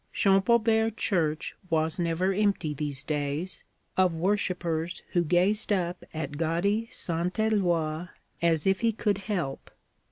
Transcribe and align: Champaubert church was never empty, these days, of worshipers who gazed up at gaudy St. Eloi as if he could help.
Champaubert 0.11 0.97
church 0.97 1.55
was 1.69 1.99
never 1.99 2.33
empty, 2.33 2.73
these 2.73 3.03
days, 3.03 3.63
of 3.95 4.15
worshipers 4.15 5.03
who 5.11 5.23
gazed 5.23 5.71
up 5.71 6.03
at 6.11 6.37
gaudy 6.37 6.87
St. 6.89 7.39
Eloi 7.39 8.07
as 8.41 8.65
if 8.65 8.81
he 8.81 8.91
could 8.93 9.19
help. 9.19 9.69